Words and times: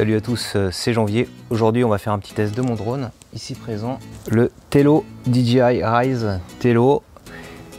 Salut 0.00 0.16
à 0.16 0.22
tous, 0.22 0.54
euh, 0.56 0.70
c'est 0.72 0.94
Janvier. 0.94 1.28
Aujourd'hui, 1.50 1.84
on 1.84 1.90
va 1.90 1.98
faire 1.98 2.14
un 2.14 2.18
petit 2.18 2.32
test 2.32 2.56
de 2.56 2.62
mon 2.62 2.74
drone. 2.74 3.10
Ici 3.34 3.54
présent, 3.54 3.98
le 4.30 4.50
Tello 4.70 5.04
DJI 5.30 5.84
Rise 5.84 6.40
Tello. 6.58 7.02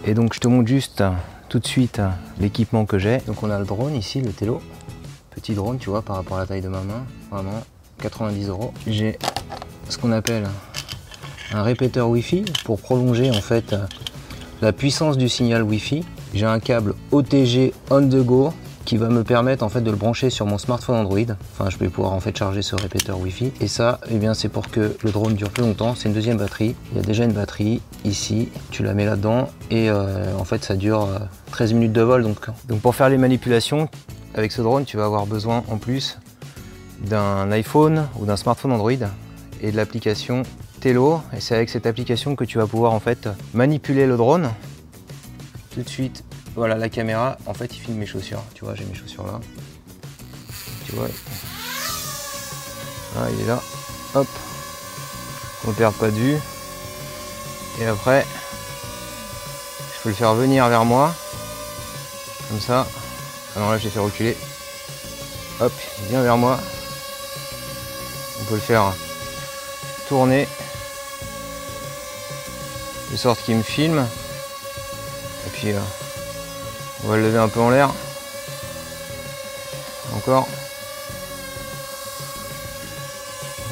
Et 0.05 0.13
donc, 0.13 0.36
je 0.36 0.39
te 0.39 0.47
montre 0.47 0.68
juste 0.68 1.04
tout 1.49 1.57
de 1.57 1.65
suite 1.65 1.99
l'équipement 2.39 2.86
que 2.86 2.99
j'ai. 2.99 3.18
Donc, 3.26 3.42
on 3.42 3.49
a 3.49 3.57
le 3.57 3.65
drone 3.65 3.96
ici, 3.96 4.21
le 4.21 4.29
Tello. 4.34 4.62
Petit 5.31 5.55
drone, 5.55 5.79
tu 5.79 5.89
vois, 5.89 6.04
par 6.04 6.15
rapport 6.15 6.38
à 6.38 6.42
la 6.42 6.46
taille 6.46 6.62
de 6.62 6.68
ma 6.68 6.81
main. 6.81 7.04
Vraiment, 7.31 7.63
90 8.03 8.49
euros. 8.49 8.72
J'ai 8.85 9.17
ce 9.90 9.97
qu'on 9.97 10.12
appelle 10.12 10.44
un 11.53 11.63
répéteur 11.63 12.08
Wi-Fi 12.08 12.46
pour 12.65 12.79
prolonger 12.81 13.31
en 13.31 13.42
fait 13.42 13.76
la 14.62 14.72
puissance 14.74 15.17
du 15.17 15.28
signal 15.28 15.63
Wi-Fi. 15.63 16.05
J'ai 16.35 16.45
un 16.45 16.59
câble 16.59 16.94
OTG 17.12 17.73
on 17.90 18.08
the 18.08 18.23
go 18.23 18.53
qui 18.86 18.98
va 18.98 19.09
me 19.09 19.23
permettre 19.23 19.63
en 19.63 19.70
fait 19.70 19.82
de 19.82 19.91
le 19.91 19.98
brancher 19.98 20.30
sur 20.30 20.45
mon 20.45 20.58
smartphone 20.58 20.95
Android. 20.95 21.36
Enfin, 21.54 21.70
je 21.70 21.77
vais 21.77 21.90
pouvoir 21.90 22.13
en 22.13 22.20
fait 22.20 22.36
charger 22.36 22.62
ce 22.62 22.76
répéteur 22.76 23.20
Wi-Fi. 23.20 23.52
Et 23.62 23.68
ça, 23.68 23.99
eh 24.09 24.17
bien, 24.17 24.34
c'est 24.34 24.49
pour 24.49 24.70
que 24.70 24.95
le 25.02 25.12
drone 25.12 25.35
dure 25.35 25.49
plus 25.49 25.63
longtemps. 25.63 25.95
C'est 25.95 26.09
une 26.09 26.16
deuxième 26.16 26.38
batterie. 26.38 26.76
Il 26.91 26.98
y 26.98 26.99
a 26.99 27.03
déjà 27.03 27.23
une 27.23 27.34
batterie 27.34 27.81
ici. 28.05 28.49
Tu 28.72 28.84
la 28.84 28.94
mets 28.94 29.05
là-dedans 29.05 29.49
et 29.70 29.89
euh, 29.89 30.36
en 30.38 30.44
fait, 30.44 30.63
ça 30.63 30.75
dure 30.75 31.08
13 31.52 31.72
euh, 31.72 31.75
minutes 31.75 31.94
de 31.94 32.02
vol. 32.02 32.23
Donc, 32.23 32.38
donc 32.67 32.81
pour 32.81 32.95
faire 32.95 33.09
les 33.09 33.17
manipulations 33.17 33.89
avec 34.34 34.52
ce 34.52 34.62
drone, 34.62 34.86
tu 34.86 34.98
vas 34.98 35.05
avoir 35.05 35.25
besoin 35.25 35.63
en 35.70 35.77
plus 35.77 36.17
d'un 37.02 37.52
iPhone 37.52 38.08
ou 38.20 38.25
d'un 38.25 38.38
smartphone 38.38 38.72
Android 38.72 38.91
et 39.61 39.72
de 39.72 39.77
l'application 39.77 40.44
Tello. 40.80 41.22
Et 41.36 41.39
c'est 41.39 41.55
avec 41.55 41.70
cette 41.70 41.86
application 41.86 42.36
que 42.36 42.44
tu 42.44 42.58
vas 42.58 42.67
pouvoir 42.67 42.94
en 42.94 43.00
fait 43.00 43.30
manipuler 43.53 44.08
le 44.08 44.17
drone. 44.17 44.50
Tout 45.73 45.84
de 45.84 45.89
suite, 45.89 46.23
voilà 46.55 46.75
la 46.75 46.89
caméra, 46.89 47.37
en 47.45 47.53
fait 47.53 47.75
il 47.75 47.79
filme 47.79 47.97
mes 47.97 48.05
chaussures. 48.05 48.43
Tu 48.53 48.65
vois, 48.65 48.75
j'ai 48.75 48.85
mes 48.85 48.95
chaussures 48.95 49.25
là. 49.25 49.39
Tu 50.85 50.93
vois. 50.93 51.07
Ah, 53.17 53.27
il 53.33 53.41
est 53.41 53.47
là. 53.47 53.61
Hop. 54.15 54.27
On 55.67 55.71
perd 55.71 55.93
pas 55.95 56.09
de 56.09 56.16
vue. 56.16 56.38
Et 57.80 57.85
après, 57.85 58.25
je 59.95 60.03
peux 60.03 60.09
le 60.09 60.16
faire 60.16 60.33
venir 60.33 60.67
vers 60.67 60.85
moi. 60.85 61.13
Comme 62.49 62.59
ça. 62.59 62.88
Ah 63.55 63.59
non, 63.59 63.69
là 63.71 63.77
j'ai 63.77 63.89
fait 63.89 63.99
reculer. 63.99 64.36
Hop, 65.59 65.71
il 65.99 66.09
vient 66.09 66.23
vers 66.23 66.38
moi. 66.38 66.59
On 68.41 68.43
peut 68.45 68.55
le 68.55 68.61
faire 68.61 68.93
tourner. 70.08 70.47
De 73.11 73.17
sorte 73.17 73.43
qu'il 73.43 73.55
me 73.58 73.63
filme. 73.63 74.05
Et 75.47 75.49
puis, 75.52 75.71
euh, 75.71 75.80
on 77.03 77.07
va 77.07 77.17
le 77.17 77.23
lever 77.23 77.39
un 77.39 77.49
peu 77.49 77.59
en 77.59 77.69
l'air. 77.69 77.91
Encore. 80.16 80.47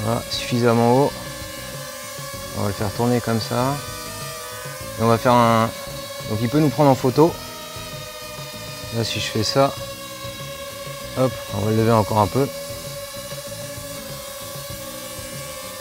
Voilà, 0.02 0.24
suffisamment 0.32 0.94
haut. 0.94 1.12
On 2.58 2.62
va 2.62 2.68
le 2.68 2.74
faire 2.74 2.92
tourner 2.92 3.22
comme 3.22 3.40
ça. 3.40 3.76
Et 5.00 5.04
on 5.04 5.08
va 5.08 5.18
faire 5.18 5.34
un. 5.34 5.70
Donc 6.30 6.40
il 6.42 6.50
peut 6.50 6.60
nous 6.60 6.70
prendre 6.70 6.90
en 6.90 6.96
photo. 6.96 7.34
Là 8.96 9.04
si 9.04 9.20
je 9.20 9.28
fais 9.28 9.44
ça. 9.44 9.74
Hop, 11.18 11.32
on 11.56 11.60
va 11.60 11.72
le 11.72 11.78
lever 11.78 11.92
encore 11.92 12.20
un 12.20 12.28
peu. 12.28 12.48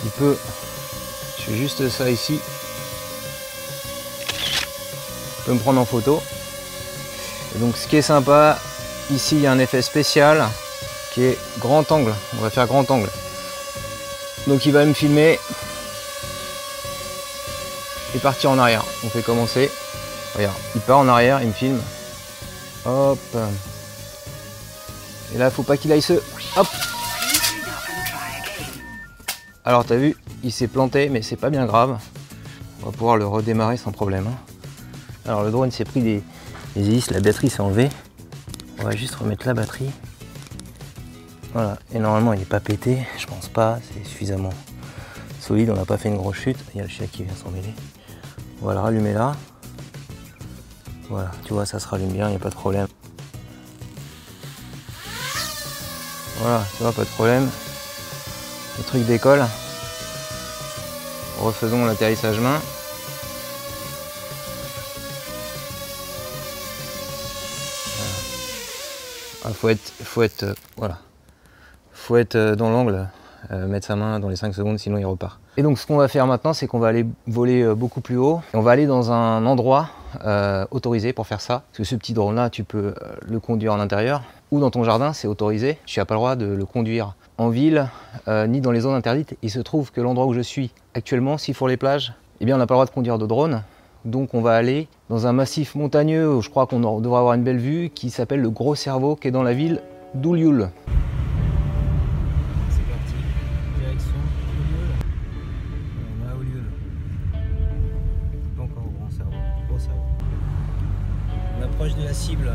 Il 0.05 0.11
peut. 0.11 0.37
Je 1.39 1.43
fais 1.45 1.57
juste 1.57 1.89
ça 1.89 2.11
ici. 2.11 2.41
Il 5.39 5.45
peut 5.45 5.53
me 5.55 5.59
prendre 5.59 5.81
en 5.81 5.87
photo 5.87 6.23
donc 7.57 7.77
ce 7.77 7.89
qui 7.89 7.97
est 7.97 8.03
sympa, 8.03 8.59
ici 9.11 9.37
il 9.37 9.43
y 9.43 9.47
a 9.47 9.53
un 9.53 9.59
effet 9.59 9.83
spécial 9.83 10.45
qui 11.13 11.25
est 11.25 11.39
grand 11.59 11.91
angle. 11.91 12.15
On 12.39 12.43
va 12.43 12.51
faire 12.51 12.67
grand 12.67 12.89
angle. 12.91 13.09
Donc 14.47 14.67
il 14.67 14.73
va 14.73 14.85
me 14.85 14.93
filmer 14.93 15.39
et 18.15 18.19
partir 18.19 18.51
en 18.51 18.59
arrière. 18.59 18.85
On 19.05 19.09
fait 19.09 19.23
commencer. 19.23 19.71
Regarde, 20.37 20.57
il 20.75 20.81
part 20.83 20.99
en 20.99 21.09
arrière, 21.09 21.41
il 21.43 21.49
me 21.49 21.53
filme. 21.53 21.81
Hop. 22.85 23.19
Et 25.35 25.39
là, 25.39 25.51
faut 25.51 25.63
pas 25.63 25.77
qu'il 25.77 25.93
aille 25.93 26.03
se. 26.03 26.15
Hop. 26.57 26.67
Alors 29.65 29.85
t'as 29.85 29.97
vu, 29.97 30.17
il 30.43 30.53
s'est 30.53 30.69
planté, 30.69 31.09
mais 31.09 31.23
c'est 31.23 31.37
pas 31.37 31.51
bien 31.51 31.67
grave. 31.67 31.99
On 32.83 32.87
va 32.87 32.93
pouvoir 32.93 33.17
le 33.17 33.27
redémarrer 33.27 33.77
sans 33.77 33.93
problème. 33.93 34.27
Hein. 34.27 34.39
Alors 35.27 35.43
le 35.43 35.51
drone 35.51 35.71
s'est 35.71 35.85
pris 35.85 36.01
des, 36.01 36.23
la 36.77 37.21
batterie 37.21 37.51
s'est 37.51 37.61
enlevée. 37.61 37.89
On 38.81 38.85
va 38.85 38.95
juste 38.95 39.15
remettre 39.17 39.47
la 39.47 39.55
batterie. 39.55 39.91
Voilà, 41.53 41.79
et 41.95 41.99
normalement 41.99 42.33
il 42.35 42.39
n'est 42.39 42.45
pas 42.45 42.61
pété, 42.61 42.99
je 43.19 43.27
pense 43.27 43.49
pas, 43.49 43.79
c'est 43.83 44.07
suffisamment 44.07 44.53
solide, 45.41 45.71
on 45.71 45.75
n'a 45.75 45.87
pas 45.87 45.97
fait 45.97 46.09
une 46.09 46.19
grosse 46.19 46.37
chute. 46.37 46.59
Il 46.75 46.79
y 46.79 46.81
a 46.81 46.85
le 46.85 46.91
chien 46.91 47.07
qui 47.11 47.25
vient 47.25 47.35
s'en 47.35 47.51
mêler. 47.51 47.73
On 48.63 48.67
va 48.67 48.75
le 48.75 48.81
rallumer 48.81 49.15
là. 49.15 49.35
Voilà, 51.09 51.31
tu 51.45 51.55
vois, 51.55 51.65
ça 51.65 51.79
se 51.81 51.89
rallume 51.89 52.13
bien, 52.13 52.27
il 52.29 52.31
n'y 52.31 52.37
a 52.37 52.41
pas 52.41 52.51
de 52.51 52.55
problème. 52.55 52.87
Voilà, 56.41 56.65
tu 56.77 56.83
vois, 56.83 56.93
pas 56.93 57.05
de 57.05 57.09
problème. 57.09 57.49
Le 58.77 58.85
truc 58.85 59.07
décolle. 59.07 59.45
Refaisons 61.41 61.87
l'atterrissage 61.87 62.39
main. 62.39 62.61
Faut 69.53 69.69
être, 69.69 69.93
faut 70.03 70.23
être, 70.23 70.43
euh, 70.45 70.55
euh, 72.35 72.57
dans 72.57 72.71
l'angle, 72.71 73.09
euh, 73.51 73.67
mettre 73.67 73.87
sa 73.87 73.97
main 73.97 74.21
dans 74.21 74.29
les 74.29 74.37
5 74.37 74.55
secondes, 74.55 74.79
sinon 74.79 74.99
il 74.99 75.07
repart. 75.07 75.39
Et 75.57 75.63
donc 75.63 75.79
ce 75.79 75.87
qu'on 75.87 75.97
va 75.97 76.09
faire 76.09 76.27
maintenant, 76.27 76.53
c'est 76.53 76.67
qu'on 76.67 76.79
va 76.79 76.89
aller 76.89 77.07
voler 77.27 77.75
beaucoup 77.75 78.01
plus 78.01 78.17
haut. 78.17 78.41
Et 78.53 78.57
on 78.57 78.63
va 78.63 78.73
aller 78.73 78.87
dans 78.87 79.11
un 79.13 79.45
endroit 79.47 79.91
autorisé 80.71 81.13
pour 81.13 81.27
faire 81.27 81.41
ça. 81.41 81.63
Parce 81.71 81.79
que 81.79 81.85
ce 81.85 81.97
petit 81.97 82.15
drone-là, 82.15 82.49
tu 82.49 82.65
peux 82.65 82.95
le 83.27 83.41
conduire 83.41 83.75
en 83.75 83.81
intérieur 83.81 84.23
ou 84.51 84.61
dans 84.61 84.71
ton 84.71 84.85
jardin, 84.85 85.13
c'est 85.13 85.29
autorisé. 85.29 85.79
Tu 85.85 85.99
n'as 85.99 86.05
pas 86.05 86.15
le 86.15 86.19
droit 86.19 86.37
de 86.37 86.47
le 86.47 86.65
conduire 86.65 87.15
en 87.39 87.49
ville 87.49 87.89
ni 88.29 88.61
dans 88.61 88.71
les 88.71 88.81
zones 88.81 88.95
interdites. 88.95 89.37
Il 89.43 89.51
se 89.51 89.59
trouve 89.59 89.91
que 89.91 90.01
l'endroit 90.01 90.27
où 90.27 90.33
je 90.33 90.41
suis 90.41 90.71
actuellement, 90.95 91.37
si 91.37 91.53
pour 91.53 91.67
les 91.67 91.77
plages, 91.77 92.13
eh 92.41 92.45
bien 92.45 92.55
on 92.55 92.59
n'a 92.59 92.67
pas 92.67 92.75
le 92.75 92.77
droit 92.77 92.87
de 92.87 92.91
conduire 92.91 93.19
de 93.19 93.27
drone. 93.27 93.63
Donc 94.09 94.33
on 94.33 94.41
va 94.41 94.55
aller 94.55 94.89
dans 95.11 95.27
un 95.27 95.35
massif 95.35 95.75
montagneux 95.75 96.35
où 96.35 96.41
je 96.41 96.49
crois 96.49 96.67
qu'on 96.67 96.81
devrait 96.81 97.19
avoir 97.19 97.35
une 97.35 97.45
belle 97.45 97.59
vue 97.59 97.91
qui 97.91 98.09
s'appelle 98.09 98.41
le 98.41 98.49
Gros 98.49 98.75
Cerveau 98.75 99.17
qui 99.17 99.29
est 99.29 99.31
dans 99.31 99.43
la 99.43 99.53
ville 99.53 99.83
d'Oulioul. 100.15 100.71
C'est 102.71 102.81
parti, 102.89 103.13
direction 103.79 104.15
On 106.01 106.27
est 106.27 106.33
à 106.33 106.37
Oulioul. 106.37 106.65
Encore 108.59 108.85
au 108.87 108.99
Grand 108.99 109.11
Cerveau, 109.11 109.37
Gros 109.69 109.79
Cerveau. 109.79 110.01
On 111.59 111.63
approche 111.63 111.95
de 111.95 112.05
la 112.05 112.15
cible. 112.15 112.51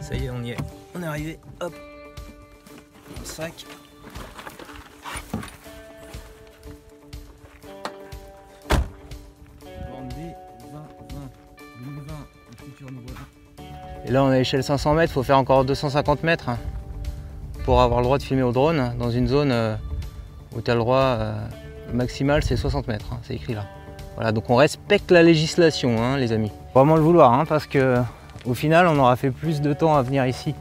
Ça 0.00 0.14
y 0.16 0.26
est, 0.26 0.30
on 0.30 0.44
y 0.44 0.50
est. 0.50 0.56
On 0.94 1.02
est 1.02 1.06
arrivé. 1.06 1.38
Hop. 1.62 1.72
Sac. 3.24 3.64
Et 14.04 14.10
là, 14.10 14.24
on 14.24 14.32
est 14.32 14.36
à 14.36 14.38
l'échelle 14.38 14.64
500 14.64 14.94
mètres, 14.94 15.12
il 15.12 15.14
faut 15.14 15.22
faire 15.22 15.38
encore 15.38 15.64
250 15.64 16.22
mètres 16.24 16.48
hein, 16.48 16.58
pour 17.64 17.80
avoir 17.80 18.00
le 18.00 18.04
droit 18.04 18.18
de 18.18 18.22
filmer 18.22 18.42
au 18.42 18.52
drone 18.52 18.94
dans 18.98 19.10
une 19.10 19.28
zone 19.28 19.52
euh, 19.52 19.76
où 20.56 20.60
tu 20.60 20.70
as 20.70 20.74
le 20.74 20.80
droit 20.80 20.98
euh, 20.98 21.34
maximal, 21.92 22.42
c'est 22.42 22.56
60 22.56 22.88
mètres, 22.88 23.06
hein, 23.12 23.18
c'est 23.22 23.34
écrit 23.34 23.54
là. 23.54 23.66
Voilà, 24.16 24.32
donc 24.32 24.50
on 24.50 24.56
respecte 24.56 25.10
la 25.10 25.22
législation, 25.22 26.02
hein, 26.02 26.16
les 26.16 26.32
amis. 26.32 26.50
Vraiment 26.74 26.96
le 26.96 27.02
vouloir, 27.02 27.46
parce 27.46 27.66
que 27.66 27.96
au 28.44 28.54
final, 28.54 28.88
on 28.88 28.98
aura 28.98 29.14
fait 29.14 29.30
plus 29.30 29.60
de 29.60 29.72
temps 29.72 29.94
à 29.94 30.02
venir 30.02 30.26
ici 30.26 30.54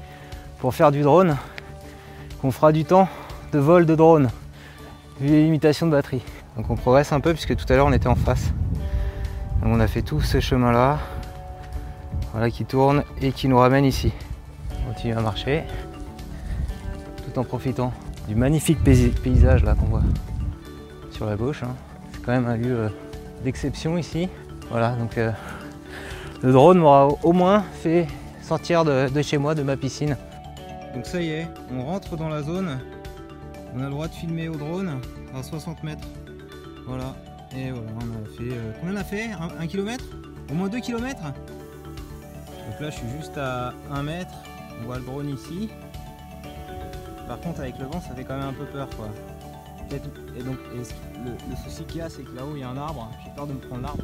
pour 0.59 0.75
faire 0.75 0.91
du 0.91 1.01
drone 1.01 1.35
qu'on 2.41 2.51
fera 2.51 2.71
du 2.71 2.85
temps 2.85 3.07
de 3.51 3.59
vol 3.59 3.85
de 3.85 3.95
drone, 3.95 4.29
vu 5.19 5.29
les 5.29 5.43
limitations 5.43 5.87
de 5.87 5.91
batterie. 5.91 6.21
Donc 6.57 6.69
on 6.69 6.75
progresse 6.75 7.11
un 7.11 7.19
peu 7.19 7.33
puisque 7.33 7.55
tout 7.55 7.65
à 7.71 7.75
l'heure 7.75 7.87
on 7.87 7.93
était 7.93 8.07
en 8.07 8.15
face. 8.15 8.53
Donc 9.61 9.73
on 9.73 9.79
a 9.79 9.87
fait 9.87 10.01
tout 10.01 10.21
ce 10.21 10.39
chemin 10.39 10.71
là, 10.71 10.99
voilà, 12.31 12.49
qui 12.49 12.65
tourne 12.65 13.03
et 13.21 13.31
qui 13.31 13.47
nous 13.47 13.57
ramène 13.57 13.85
ici. 13.85 14.11
On 14.71 14.93
continue 14.93 15.13
à 15.13 15.21
marcher 15.21 15.63
tout 17.25 17.39
en 17.39 17.43
profitant 17.43 17.93
du 18.27 18.35
magnifique 18.35 18.83
paysage 18.83 19.63
là 19.63 19.75
qu'on 19.75 19.85
voit 19.85 20.03
sur 21.11 21.25
la 21.25 21.35
gauche. 21.35 21.63
Hein. 21.63 21.75
C'est 22.13 22.21
quand 22.23 22.31
même 22.31 22.47
un 22.47 22.57
lieu 22.57 22.77
euh, 22.77 22.89
d'exception 23.43 23.97
ici. 23.97 24.29
Voilà, 24.69 24.91
donc 24.91 25.17
euh, 25.17 25.31
le 26.41 26.51
drone 26.51 26.79
m'aura 26.79 27.09
au 27.23 27.33
moins 27.33 27.63
fait 27.81 28.07
sortir 28.41 28.83
de, 28.85 29.21
chez 29.21 29.37
moi, 29.37 29.55
de 29.55 29.63
ma 29.63 29.77
piscine. 29.77 30.17
Donc 30.95 31.05
ça 31.05 31.21
y 31.21 31.29
est, 31.29 31.47
on 31.73 31.83
rentre 31.85 32.15
dans 32.17 32.29
la 32.29 32.41
zone. 32.41 32.79
On 33.75 33.79
a 33.79 33.85
le 33.85 33.91
droit 33.91 34.07
de 34.07 34.13
filmer 34.13 34.49
au 34.49 34.55
drone 34.55 34.99
à 35.37 35.43
60 35.43 35.83
mètres. 35.83 36.07
Voilà, 36.87 37.15
et 37.55 37.71
voilà, 37.71 37.87
on 37.99 38.25
a 38.25 38.37
fait. 38.37 38.55
Euh, 38.55 38.71
combien 38.79 38.95
on 38.95 38.99
a 38.99 39.03
fait? 39.03 39.29
Un, 39.59 39.67
kilomètre? 39.67 40.05
Au 40.49 40.53
moins 40.53 40.67
2 40.67 40.79
kilomètres? 40.79 41.21
Donc 42.71 42.79
là 42.79 42.89
je 42.89 42.95
suis 42.95 43.09
juste 43.19 43.37
à 43.37 43.73
1 43.91 44.03
mètre, 44.03 44.33
on 44.79 44.85
voit 44.85 44.97
le 44.97 45.03
drone 45.03 45.27
ici. 45.27 45.69
Par 47.27 47.37
contre 47.41 47.59
avec 47.59 47.77
le 47.77 47.85
vent 47.85 47.99
ça 47.99 48.15
fait 48.15 48.23
quand 48.23 48.37
même 48.37 48.47
un 48.47 48.53
peu 48.53 48.63
peur 48.63 48.87
quoi. 48.95 49.09
Et 49.91 50.41
donc 50.41 50.57
le, 50.73 50.79
le 50.79 51.55
souci 51.65 51.83
qu'il 51.83 51.97
y 51.97 52.01
a 52.01 52.09
c'est 52.09 52.23
que 52.23 52.33
là-haut 52.33 52.55
il 52.55 52.61
y 52.61 52.63
a 52.63 52.69
un 52.69 52.77
arbre, 52.77 53.11
j'ai 53.25 53.31
peur 53.35 53.45
de 53.45 53.53
me 53.53 53.59
prendre 53.59 53.81
l'arbre. 53.81 54.03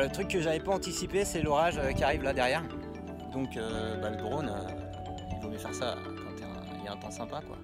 Le 0.00 0.08
truc 0.08 0.28
que 0.28 0.40
j'avais 0.40 0.60
pas 0.60 0.72
anticipé, 0.72 1.26
c'est 1.26 1.42
l'orage 1.42 1.76
euh, 1.76 1.92
qui 1.92 2.02
arrive 2.02 2.22
là 2.22 2.32
derrière. 2.32 2.62
Donc 3.34 3.54
euh, 3.56 4.00
bah, 4.00 4.08
le 4.08 4.16
drone, 4.16 4.48
euh, 4.48 4.70
il 5.30 5.42
vaut 5.42 5.50
mieux 5.50 5.58
faire 5.58 5.74
ça 5.74 5.94
quand 6.02 6.46
il 6.78 6.84
y 6.84 6.88
a 6.88 6.92
un 6.92 6.96
temps 6.96 7.10
sympa 7.10 7.42
quoi. 7.46 7.58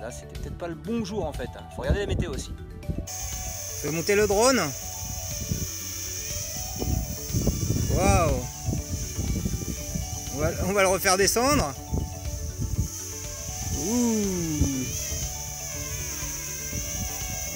Là 0.00 0.10
c'était 0.10 0.38
peut-être 0.38 0.56
pas 0.56 0.68
le 0.68 0.74
bon 0.74 1.04
jour 1.04 1.26
en 1.26 1.32
fait. 1.32 1.50
Faut 1.76 1.82
regarder 1.82 2.00
la 2.00 2.06
météo 2.06 2.30
aussi. 2.30 2.54
Je 3.06 3.88
vais 3.88 3.94
monter 3.94 4.14
le 4.14 4.26
drone. 4.26 4.60
Waouh 7.94 8.44
on 10.36 10.70
on 10.70 10.72
va 10.72 10.82
le 10.82 10.88
refaire 10.88 11.18
descendre. 11.18 11.74
Ouh 13.86 14.24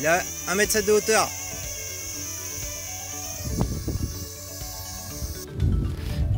Il 0.00 0.06
a 0.06 0.20
1m7 0.49 0.84
de 0.84 0.93
hauteur. 0.93 1.31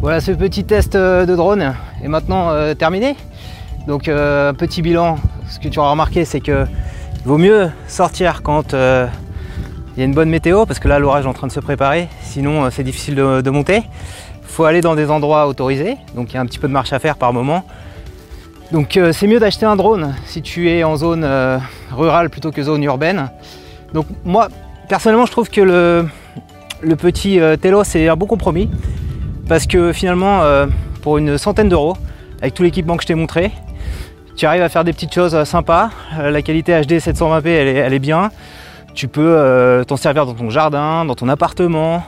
Voilà, 0.07 0.21
ce 0.21 0.31
petit 0.31 0.63
test 0.63 0.95
euh, 0.95 1.27
de 1.27 1.35
drone 1.35 1.75
est 2.01 2.07
maintenant 2.07 2.51
euh, 2.51 2.75
terminé. 2.75 3.17
Donc 3.89 4.07
euh, 4.07 4.53
petit 4.53 4.81
bilan, 4.81 5.19
ce 5.51 5.59
que 5.59 5.67
tu 5.67 5.81
auras 5.81 5.91
remarqué 5.91 6.25
c'est 6.25 6.39
que 6.39 6.65
il 7.17 7.27
vaut 7.27 7.39
mieux 7.39 7.73
sortir 7.89 8.45
quand 8.45 8.73
il 8.73 9.99
y 9.99 10.03
a 10.03 10.05
une 10.05 10.15
bonne 10.15 10.29
météo 10.29 10.65
parce 10.65 10.79
que 10.79 10.87
là 10.87 11.01
l'orage 11.01 11.25
est 11.25 11.29
en 11.29 11.33
train 11.33 11.49
de 11.49 11.53
se 11.53 11.59
préparer, 11.59 12.07
sinon 12.23 12.71
c'est 12.71 12.85
difficile 12.85 13.17
de, 13.17 13.51
monter. 13.51 13.79
Il 14.43 14.47
faut 14.47 14.63
aller 14.63 14.81
dans 14.81 14.95
des 14.95 15.11
endroits 15.11 15.49
autorisés, 15.49 15.97
donc 16.15 16.31
il 16.31 16.35
y 16.35 16.39
a 16.39 16.41
un 16.41 16.47
petit 16.47 16.61
peu 16.61 16.69
de 16.69 16.73
marche 16.73 16.93
à 16.93 17.01
faire 17.01 17.17
par 17.17 17.33
moment. 17.33 17.65
Donc 18.71 19.01
c'est 19.11 19.27
mieux 19.27 19.41
d'acheter 19.41 19.67
un 19.67 19.75
drone 19.75 20.15
si 20.25 20.41
tu 20.41 20.71
es 20.71 20.85
en 20.85 20.95
zone 20.97 21.29
rurale 21.91 22.31
plutôt 22.31 22.53
que 22.53 22.63
zone 22.63 22.85
urbaine. 22.85 23.29
Donc 23.93 24.07
moi 24.25 24.51
personnellement 24.89 25.27
je 25.27 25.33
trouve 25.33 25.51
que 25.51 25.63
le, 25.63 26.09
le 26.81 26.95
petit 26.95 27.41
Telo 27.61 27.83
c'est 27.83 28.07
un 28.07 28.15
bon 28.15 28.27
compromis 28.27 28.71
parce 29.49 29.67
que 29.67 29.93
finalement 29.93 30.43
euh, 30.43 30.67
pour 31.03 31.19
une 31.19 31.39
centaine 31.39 31.69
d'euros 31.69 31.97
avec 32.41 32.55
tout 32.55 32.63
l'équipement 32.63 32.97
que 32.97 33.03
je 33.03 33.09
t'ai 33.09 33.15
montré 33.15 33.53
tu 34.37 34.45
arrives 34.45 34.63
à 34.63 34.69
faire 34.69 34.85
des 34.85 34.93
petites 34.93 35.15
choses 35.15 35.35
euh, 35.35 35.47
sympas. 35.47 35.91
Euh, 36.19 36.31
la 36.31 36.43
qualité 36.43 36.79
HD 36.83 36.99
720p 36.99 37.47
elle 37.47 37.95
est, 37.95 37.99
bien. 37.99 38.31
Tu 38.95 39.09
peux 39.09 39.85
t'en 39.87 39.97
servir 39.97 40.27
dans 40.27 40.35
ton 40.35 40.51
jardin 40.51 41.05
dans 41.05 41.15
ton 41.15 41.29
appartement 41.29 42.03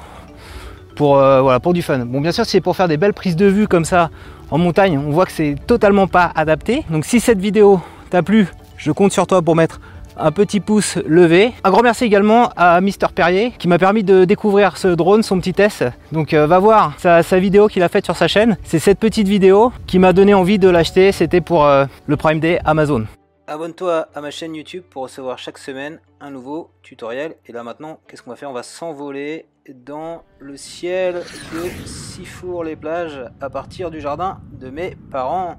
pour, 0.96 1.16
voilà, 1.16 1.60
pour 1.60 1.74
du 1.74 1.82
fun. 1.82 1.98
Bon 1.98 2.20
bien 2.20 2.32
sûr 2.32 2.44
si 2.44 2.52
c'est 2.52 2.60
pour 2.60 2.76
faire 2.76 2.88
des 2.88 2.96
belles 2.96 3.12
prises 3.12 3.36
de 3.36 3.46
vue 3.46 3.68
comme 3.68 3.84
ça 3.84 4.10
en 4.50 4.56
montagne 4.56 4.98
on 4.98 5.10
voit 5.10 5.26
que 5.26 5.32
c'est 5.32 5.56
totalement 5.66 6.06
pas 6.06 6.32
adapté. 6.34 6.84
Donc 6.90 7.04
si 7.04 7.20
cette 7.20 7.40
vidéo 7.40 7.80
t'a 8.10 8.22
plu 8.22 8.48
je 8.78 8.90
compte 8.90 9.12
sur 9.12 9.26
toi 9.26 9.42
pour 9.42 9.54
mettre 9.54 9.80
un 10.18 10.32
petit 10.32 10.60
pouce 10.60 10.96
levé. 11.06 11.52
Un 11.64 11.70
grand 11.70 11.82
merci 11.82 12.04
également 12.04 12.50
à 12.56 12.80
Mister 12.80 13.06
Perrier 13.14 13.52
qui 13.58 13.68
m'a 13.68 13.78
permis 13.78 14.04
de 14.04 14.24
découvrir 14.24 14.76
ce 14.76 14.88
drone, 14.88 15.22
son 15.22 15.38
petit 15.38 15.54
test. 15.54 15.84
Donc 16.12 16.34
euh, 16.34 16.46
va 16.46 16.58
voir 16.58 16.94
sa, 16.98 17.22
vidéo 17.38 17.68
qu'il 17.68 17.82
a 17.82 17.88
faite 17.88 18.04
sur 18.04 18.16
sa 18.16 18.28
chaîne. 18.28 18.56
C'est 18.64 18.78
cette 18.78 18.98
petite 18.98 19.28
vidéo 19.28 19.72
qui 19.86 19.98
m'a 19.98 20.12
donné 20.12 20.34
envie 20.34 20.58
de 20.58 20.68
l'acheter. 20.68 21.12
C'était 21.12 21.40
pour 21.40 21.64
euh, 21.64 21.86
le 22.06 22.16
Prime 22.16 22.40
Day 22.40 22.58
Amazon. 22.64 23.06
Abonne-toi 23.46 24.08
à 24.14 24.20
ma 24.20 24.30
chaîne 24.30 24.54
YouTube 24.54 24.84
pour 24.90 25.04
recevoir 25.04 25.38
chaque 25.38 25.58
semaine 25.58 26.00
un 26.20 26.30
nouveau 26.30 26.70
tutoriel. 26.82 27.36
Et 27.46 27.52
là 27.52 27.62
maintenant, 27.62 28.00
qu'est-ce 28.06 28.22
qu'on 28.22 28.30
va 28.30 28.36
faire? 28.36 28.50
On 28.50 28.54
va 28.54 28.62
s'envoler 28.62 29.46
dans 29.74 30.22
le 30.38 30.56
ciel 30.56 31.22
de 31.54 31.86
Sifour 31.86 32.64
les 32.64 32.76
plages 32.76 33.20
à 33.40 33.50
partir 33.50 33.90
du 33.90 34.00
jardin 34.00 34.40
de 34.52 34.70
mes 34.70 34.96
parents. 35.10 35.56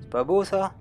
C'est 0.00 0.10
pas 0.10 0.24
beau 0.24 0.44
ça? 0.44 0.72